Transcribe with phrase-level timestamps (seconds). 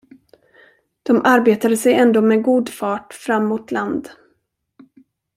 [1.03, 4.09] De arbetade sig ändå med god fart fram mot land.